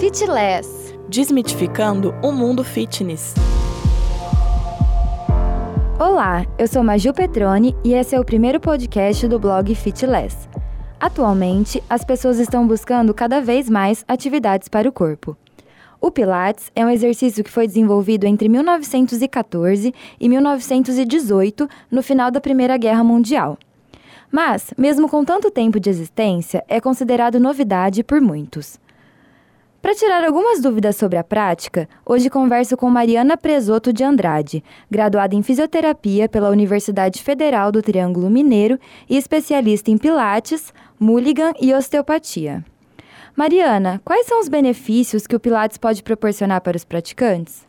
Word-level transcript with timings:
Fitless. 0.00 0.96
Desmitificando 1.10 2.14
o 2.22 2.32
mundo 2.32 2.64
fitness. 2.64 3.34
Olá, 5.98 6.46
eu 6.58 6.66
sou 6.66 6.82
Maju 6.82 7.12
Petrone 7.12 7.76
e 7.84 7.92
esse 7.92 8.14
é 8.14 8.18
o 8.18 8.24
primeiro 8.24 8.58
podcast 8.58 9.28
do 9.28 9.38
blog 9.38 9.74
Fitless. 9.74 10.48
Atualmente, 10.98 11.84
as 11.86 12.02
pessoas 12.02 12.38
estão 12.38 12.66
buscando 12.66 13.12
cada 13.12 13.42
vez 13.42 13.68
mais 13.68 14.02
atividades 14.08 14.68
para 14.68 14.88
o 14.88 14.92
corpo. 14.92 15.36
O 16.00 16.10
Pilates 16.10 16.72
é 16.74 16.82
um 16.82 16.88
exercício 16.88 17.44
que 17.44 17.50
foi 17.50 17.66
desenvolvido 17.66 18.24
entre 18.24 18.48
1914 18.48 19.94
e 20.18 20.28
1918, 20.30 21.68
no 21.90 22.02
final 22.02 22.30
da 22.30 22.40
Primeira 22.40 22.78
Guerra 22.78 23.04
Mundial. 23.04 23.58
Mas, 24.32 24.72
mesmo 24.78 25.10
com 25.10 25.22
tanto 25.26 25.50
tempo 25.50 25.78
de 25.78 25.90
existência, 25.90 26.64
é 26.68 26.80
considerado 26.80 27.38
novidade 27.38 28.02
por 28.02 28.18
muitos. 28.18 28.80
Para 29.82 29.94
tirar 29.94 30.22
algumas 30.22 30.60
dúvidas 30.60 30.96
sobre 30.96 31.16
a 31.16 31.24
prática, 31.24 31.88
hoje 32.04 32.28
converso 32.28 32.76
com 32.76 32.90
Mariana 32.90 33.34
Presoto 33.34 33.94
de 33.94 34.04
Andrade, 34.04 34.62
graduada 34.90 35.34
em 35.34 35.42
fisioterapia 35.42 36.28
pela 36.28 36.50
Universidade 36.50 37.22
Federal 37.22 37.72
do 37.72 37.80
Triângulo 37.80 38.28
Mineiro 38.28 38.78
e 39.08 39.16
especialista 39.16 39.90
em 39.90 39.96
Pilates, 39.96 40.70
Mulligan 40.98 41.54
e 41.58 41.72
osteopatia. 41.72 42.62
Mariana, 43.34 44.02
quais 44.04 44.26
são 44.26 44.38
os 44.38 44.50
benefícios 44.50 45.26
que 45.26 45.34
o 45.34 45.40
Pilates 45.40 45.78
pode 45.78 46.02
proporcionar 46.02 46.60
para 46.60 46.76
os 46.76 46.84
praticantes? 46.84 47.66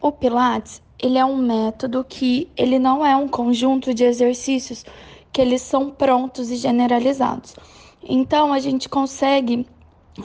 O 0.00 0.10
Pilates, 0.10 0.82
ele 1.00 1.16
é 1.16 1.24
um 1.24 1.36
método 1.36 2.04
que 2.08 2.50
ele 2.56 2.76
não 2.76 3.06
é 3.06 3.16
um 3.16 3.28
conjunto 3.28 3.94
de 3.94 4.02
exercícios 4.02 4.84
que 5.32 5.40
eles 5.40 5.62
são 5.62 5.90
prontos 5.90 6.50
e 6.50 6.56
generalizados. 6.56 7.54
Então 8.02 8.52
a 8.52 8.58
gente 8.58 8.88
consegue 8.88 9.64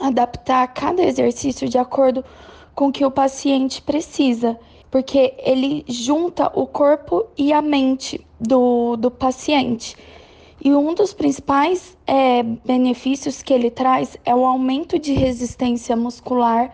adaptar 0.00 0.66
cada 0.68 1.02
exercício 1.02 1.68
de 1.68 1.78
acordo 1.78 2.24
com 2.74 2.88
o 2.88 2.92
que 2.92 3.04
o 3.04 3.10
paciente 3.10 3.82
precisa, 3.82 4.58
porque 4.90 5.34
ele 5.38 5.84
junta 5.88 6.50
o 6.54 6.66
corpo 6.66 7.26
e 7.36 7.52
a 7.52 7.62
mente 7.62 8.24
do, 8.40 8.96
do 8.96 9.10
paciente. 9.10 9.96
E 10.64 10.72
um 10.72 10.94
dos 10.94 11.12
principais 11.12 11.96
é, 12.06 12.42
benefícios 12.42 13.42
que 13.42 13.52
ele 13.52 13.70
traz 13.70 14.16
é 14.24 14.34
o 14.34 14.46
aumento 14.46 14.98
de 14.98 15.12
resistência 15.12 15.96
muscular, 15.96 16.72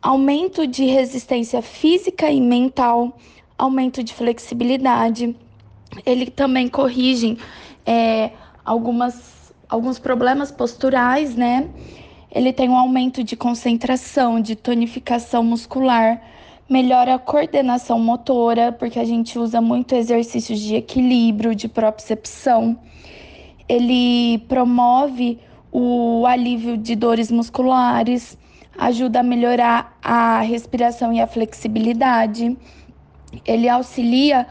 aumento 0.00 0.66
de 0.66 0.84
resistência 0.84 1.60
física 1.60 2.30
e 2.30 2.40
mental, 2.40 3.18
aumento 3.58 4.02
de 4.02 4.14
flexibilidade. 4.14 5.34
Ele 6.06 6.30
também 6.30 6.68
corrige 6.68 7.36
é, 7.84 8.30
algumas, 8.64 9.52
alguns 9.68 9.98
problemas 9.98 10.52
posturais, 10.52 11.34
né? 11.34 11.68
Ele 12.34 12.52
tem 12.52 12.68
um 12.68 12.76
aumento 12.76 13.22
de 13.22 13.36
concentração, 13.36 14.40
de 14.40 14.56
tonificação 14.56 15.44
muscular, 15.44 16.20
melhora 16.68 17.14
a 17.14 17.18
coordenação 17.18 18.00
motora, 18.00 18.72
porque 18.72 18.98
a 18.98 19.04
gente 19.04 19.38
usa 19.38 19.60
muito 19.60 19.94
exercícios 19.94 20.58
de 20.58 20.74
equilíbrio, 20.74 21.54
de 21.54 21.68
propriocepção. 21.68 22.76
Ele 23.68 24.38
promove 24.48 25.38
o 25.70 26.26
alívio 26.26 26.76
de 26.76 26.96
dores 26.96 27.30
musculares, 27.30 28.36
ajuda 28.76 29.20
a 29.20 29.22
melhorar 29.22 29.96
a 30.02 30.40
respiração 30.40 31.12
e 31.12 31.20
a 31.20 31.28
flexibilidade. 31.28 32.56
Ele 33.46 33.68
auxilia 33.68 34.44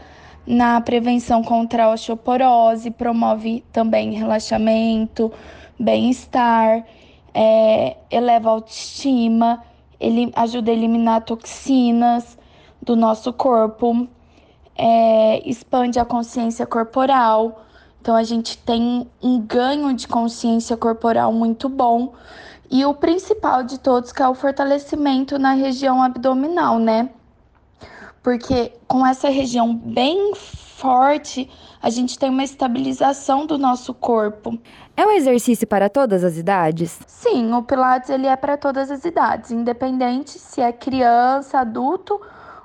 na 0.46 0.80
prevenção 0.80 1.42
contra 1.42 1.84
a 1.84 1.92
osteoporose, 1.92 2.90
promove 2.90 3.62
também 3.70 4.12
relaxamento, 4.12 5.30
bem-estar 5.78 6.82
é, 7.34 7.96
eleva 8.10 8.48
a 8.48 8.52
autoestima, 8.52 9.62
ele 9.98 10.32
ajuda 10.36 10.70
a 10.70 10.74
eliminar 10.74 11.24
toxinas 11.24 12.38
do 12.80 12.94
nosso 12.94 13.32
corpo, 13.32 14.08
é, 14.76 15.48
expande 15.48 15.98
a 15.98 16.04
consciência 16.04 16.66
corporal. 16.66 17.64
Então 18.00 18.14
a 18.14 18.22
gente 18.22 18.58
tem 18.58 19.10
um 19.22 19.40
ganho 19.40 19.92
de 19.94 20.06
consciência 20.06 20.76
corporal 20.76 21.32
muito 21.32 21.68
bom. 21.68 22.14
E 22.70 22.84
o 22.84 22.94
principal 22.94 23.62
de 23.62 23.78
todos 23.78 24.12
que 24.12 24.22
é 24.22 24.28
o 24.28 24.34
fortalecimento 24.34 25.38
na 25.38 25.52
região 25.52 26.02
abdominal, 26.02 26.78
né? 26.78 27.10
Porque 28.22 28.72
com 28.86 29.06
essa 29.06 29.28
região 29.28 29.74
bem 29.74 30.32
forte, 30.84 31.48
a 31.80 31.88
gente 31.88 32.18
tem 32.18 32.28
uma 32.28 32.44
estabilização 32.44 33.46
do 33.46 33.56
nosso 33.56 33.94
corpo. 33.94 34.58
É 34.94 35.06
um 35.06 35.12
exercício 35.12 35.66
para 35.66 35.88
todas 35.88 36.22
as 36.22 36.36
idades? 36.36 37.00
Sim, 37.06 37.54
o 37.54 37.62
Pilates 37.62 38.10
ele 38.10 38.26
é 38.26 38.36
para 38.36 38.58
todas 38.58 38.90
as 38.90 39.02
idades, 39.02 39.50
independente 39.50 40.32
se 40.32 40.60
é 40.60 40.70
criança, 40.74 41.60
adulto 41.60 42.20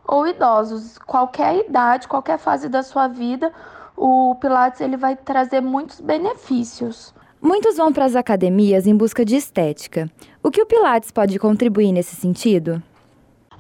ou 0.06 0.28
idosos. 0.28 0.97
Qualquer 0.97 1.66
idade, 1.66 2.09
qualquer 2.09 2.38
fase 2.38 2.68
da 2.68 2.84
sua 2.84 3.08
vida, 3.08 3.53
o 3.96 4.35
Pilates 4.35 4.81
ele 4.81 4.97
vai 4.97 5.16
trazer 5.16 5.62
muitos 5.62 6.02
benefícios. 6.02 7.13
Muitos 7.41 7.78
vão 7.78 7.94
para 7.94 8.03
as 8.03 8.18
academias 8.18 8.85
em 8.85 8.97
busca 8.97 9.24
de 9.24 9.38
estética. 9.38 10.12
O 10.44 10.52
que 10.52 10.62
o 10.62 10.66
Pilates 10.66 11.09
pode 11.09 11.40
contribuir 11.40 11.94
nesse 11.94 12.18
sentido? 12.18 12.84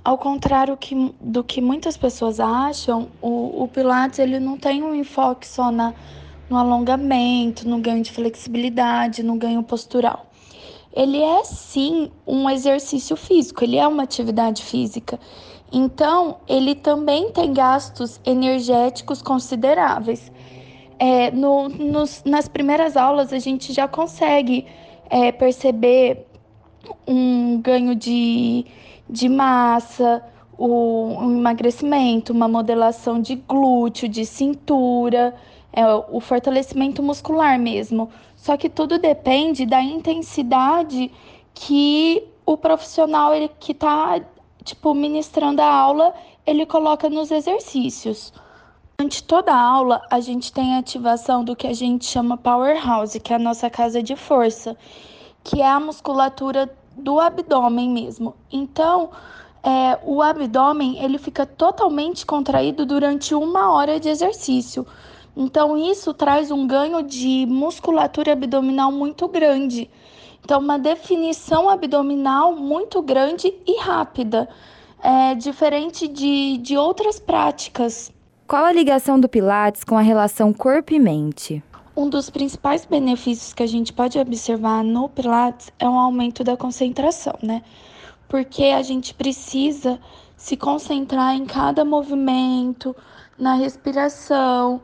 Ao 0.09 0.17
contrário 0.17 0.75
que, 0.75 1.13
do 1.21 1.43
que 1.43 1.61
muitas 1.61 1.95
pessoas 1.95 2.39
acham, 2.39 3.09
o, 3.21 3.61
o 3.61 3.67
Pilates 3.67 4.17
ele 4.17 4.39
não 4.39 4.57
tem 4.57 4.81
um 4.81 4.95
enfoque 4.95 5.47
só 5.47 5.71
na, 5.71 5.93
no 6.49 6.57
alongamento, 6.57 7.69
no 7.69 7.77
ganho 7.77 8.01
de 8.01 8.11
flexibilidade, 8.11 9.21
no 9.21 9.35
ganho 9.35 9.61
postural. 9.61 10.25
Ele 10.91 11.21
é 11.21 11.43
sim 11.43 12.09
um 12.25 12.49
exercício 12.49 13.15
físico, 13.15 13.63
ele 13.63 13.77
é 13.77 13.87
uma 13.87 14.01
atividade 14.01 14.63
física. 14.63 15.19
Então, 15.71 16.37
ele 16.47 16.73
também 16.73 17.31
tem 17.31 17.53
gastos 17.53 18.19
energéticos 18.25 19.21
consideráveis. 19.21 20.31
É, 20.97 21.29
no, 21.29 21.69
nos, 21.69 22.23
nas 22.25 22.47
primeiras 22.47 22.97
aulas, 22.97 23.31
a 23.31 23.37
gente 23.37 23.71
já 23.71 23.87
consegue 23.87 24.65
é, 25.07 25.31
perceber 25.31 26.25
um 27.07 27.61
ganho 27.61 27.95
de 27.95 28.65
de 29.09 29.27
massa, 29.27 30.23
um 30.57 31.37
emagrecimento, 31.37 32.31
uma 32.31 32.47
modelação 32.47 33.19
de 33.19 33.35
glúteo, 33.35 34.07
de 34.07 34.25
cintura, 34.25 35.35
é, 35.73 35.83
o 36.09 36.19
fortalecimento 36.19 37.01
muscular 37.01 37.57
mesmo. 37.57 38.09
Só 38.35 38.55
que 38.55 38.69
tudo 38.69 38.99
depende 38.99 39.65
da 39.65 39.81
intensidade 39.81 41.11
que 41.53 42.23
o 42.45 42.55
profissional 42.55 43.33
ele, 43.33 43.49
que 43.59 43.71
está 43.71 44.21
tipo 44.63 44.93
ministrando 44.93 45.61
a 45.61 45.73
aula 45.73 46.13
ele 46.45 46.65
coloca 46.65 47.09
nos 47.09 47.31
exercícios. 47.31 48.33
Durante 48.97 49.23
toda 49.23 49.53
a 49.53 49.61
aula, 49.61 50.01
a 50.09 50.19
gente 50.19 50.51
tem 50.51 50.75
a 50.75 50.79
ativação 50.79 51.43
do 51.43 51.55
que 51.55 51.67
a 51.67 51.73
gente 51.73 52.05
chama 52.05 52.37
powerhouse, 52.37 53.19
que 53.19 53.31
é 53.31 53.35
a 53.35 53.39
nossa 53.39 53.69
casa 53.69 54.03
de 54.03 54.15
força, 54.15 54.75
que 55.43 55.61
é 55.61 55.67
a 55.67 55.79
musculatura 55.79 56.69
do 56.95 57.19
abdômen 57.19 57.89
mesmo. 57.89 58.35
Então, 58.51 59.09
é, 59.63 59.97
o 60.03 60.21
abdômen 60.21 61.03
ele 61.03 61.17
fica 61.17 61.45
totalmente 61.45 62.25
contraído 62.25 62.85
durante 62.85 63.33
uma 63.33 63.71
hora 63.73 63.99
de 63.99 64.09
exercício. 64.09 64.85
Então, 65.35 65.77
isso 65.77 66.13
traz 66.13 66.51
um 66.51 66.67
ganho 66.67 67.01
de 67.01 67.45
musculatura 67.47 68.33
abdominal 68.33 68.91
muito 68.91 69.27
grande. 69.27 69.89
Então, 70.43 70.59
uma 70.59 70.79
definição 70.79 71.69
abdominal 71.69 72.55
muito 72.55 73.01
grande 73.01 73.53
e 73.65 73.79
rápida, 73.79 74.49
é, 75.01 75.35
diferente 75.35 76.07
de, 76.07 76.57
de 76.57 76.77
outras 76.77 77.19
práticas. 77.19 78.11
Qual 78.47 78.65
a 78.65 78.71
ligação 78.71 79.19
do 79.19 79.29
Pilates 79.29 79.83
com 79.83 79.97
a 79.97 80.01
relação 80.01 80.51
corpo 80.51 80.93
e 80.93 80.99
mente? 80.99 81.63
Um 81.99 82.09
dos 82.09 82.29
principais 82.29 82.85
benefícios 82.85 83.53
que 83.53 83.61
a 83.61 83.67
gente 83.67 83.91
pode 83.91 84.17
observar 84.17 84.85
no 84.85 85.09
Pilates 85.09 85.69
é 85.77 85.85
um 85.85 85.99
aumento 85.99 86.45
da 86.45 86.55
concentração, 86.55 87.33
né? 87.43 87.61
Porque 88.29 88.63
a 88.63 88.81
gente 88.81 89.13
precisa 89.13 89.99
se 90.37 90.55
concentrar 90.55 91.35
em 91.35 91.45
cada 91.45 91.83
movimento, 91.83 92.95
na 93.37 93.55
respiração, 93.55 94.81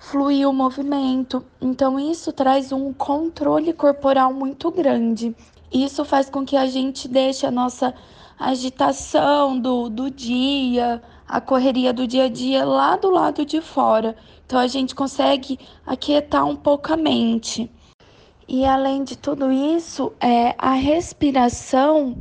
fluir 0.00 0.48
o 0.48 0.52
movimento. 0.52 1.46
Então, 1.60 2.00
isso 2.00 2.32
traz 2.32 2.72
um 2.72 2.92
controle 2.92 3.72
corporal 3.72 4.34
muito 4.34 4.68
grande. 4.72 5.36
Isso 5.72 6.04
faz 6.04 6.28
com 6.28 6.44
que 6.44 6.56
a 6.56 6.66
gente 6.66 7.06
deixe 7.06 7.46
a 7.46 7.50
nossa 7.52 7.94
agitação 8.36 9.56
do, 9.56 9.88
do 9.88 10.10
dia, 10.10 11.00
a 11.28 11.40
correria 11.40 11.92
do 11.92 12.08
dia 12.08 12.24
a 12.24 12.28
dia 12.28 12.64
lá 12.64 12.96
do 12.96 13.08
lado 13.08 13.46
de 13.46 13.60
fora. 13.60 14.16
Então 14.46 14.60
a 14.60 14.68
gente 14.68 14.94
consegue 14.94 15.58
aquietar 15.84 16.46
um 16.46 16.54
pouco 16.54 16.92
a 16.92 16.96
mente. 16.96 17.68
E 18.48 18.64
além 18.64 19.02
de 19.02 19.18
tudo 19.18 19.50
isso, 19.50 20.12
é, 20.20 20.54
a 20.56 20.70
respiração 20.72 22.16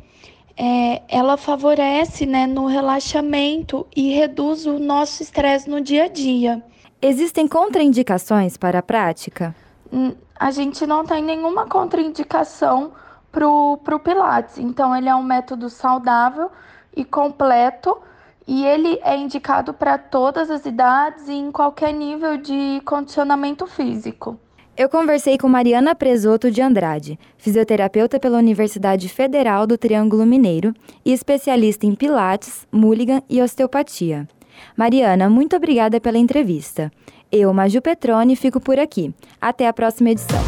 é, 0.57 1.03
ela 1.07 1.37
favorece 1.37 2.25
né, 2.25 2.47
no 2.47 2.65
relaxamento 2.65 3.85
e 3.95 4.09
reduz 4.09 4.65
o 4.65 4.79
nosso 4.79 5.21
estresse 5.21 5.69
no 5.69 5.79
dia 5.79 6.05
a 6.05 6.07
dia. 6.07 6.63
Existem 6.99 7.47
contraindicações 7.47 8.57
para 8.57 8.79
a 8.79 8.83
prática? 8.83 9.55
Hum, 9.93 10.15
a 10.39 10.49
gente 10.49 10.87
não 10.87 11.05
tem 11.05 11.23
nenhuma 11.23 11.67
contraindicação 11.67 12.93
pro, 13.31 13.77
pro 13.83 13.99
Pilates. 13.99 14.57
Então, 14.57 14.95
ele 14.95 15.09
é 15.09 15.15
um 15.15 15.21
método 15.21 15.69
saudável 15.69 16.49
e 16.95 17.05
completo 17.05 17.97
e 18.47 18.65
ele 18.65 18.99
é 19.03 19.17
indicado 19.17 19.73
para 19.73 19.97
todas 19.97 20.49
as 20.49 20.65
idades 20.65 21.27
e 21.27 21.33
em 21.33 21.51
qualquer 21.51 21.93
nível 21.93 22.37
de 22.37 22.81
condicionamento 22.85 23.65
físico. 23.65 24.39
Eu 24.77 24.89
conversei 24.89 25.37
com 25.37 25.47
Mariana 25.47 25.95
Presoto 25.95 26.51
de 26.51 26.61
Andrade, 26.61 27.17
fisioterapeuta 27.37 28.19
pela 28.19 28.37
Universidade 28.37 29.07
Federal 29.07 29.65
do 29.65 29.77
Triângulo 29.77 30.25
Mineiro 30.25 30.73
e 31.05 31.13
especialista 31.13 31.85
em 31.85 31.95
Pilates, 31.95 32.67
Mulligan 32.71 33.21
e 33.29 33.41
osteopatia. 33.41 34.27
Mariana, 34.75 35.29
muito 35.29 35.55
obrigada 35.55 36.01
pela 36.01 36.17
entrevista. 36.17 36.91
Eu, 37.31 37.53
Maju 37.53 37.81
Petrone, 37.81 38.35
fico 38.35 38.59
por 38.59 38.77
aqui. 38.77 39.13
Até 39.39 39.67
a 39.67 39.73
próxima 39.73 40.09
edição. 40.09 40.39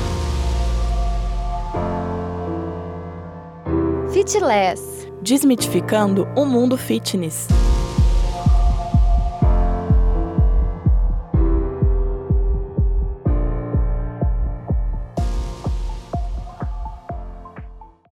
Fitless 4.12 5.08
Desmitificando 5.22 6.28
o 6.36 6.46
mundo 6.46 6.78
fitness. 6.78 7.48